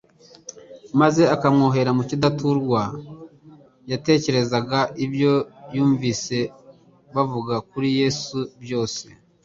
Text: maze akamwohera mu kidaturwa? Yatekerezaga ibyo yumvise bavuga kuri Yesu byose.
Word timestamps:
maze 0.99 1.21
akamwohera 1.35 1.91
mu 1.97 2.03
kidaturwa? 2.09 2.81
Yatekerezaga 3.91 4.79
ibyo 5.05 5.33
yumvise 5.75 6.37
bavuga 7.15 7.55
kuri 7.69 7.89
Yesu 7.99 8.37
byose. 8.63 9.05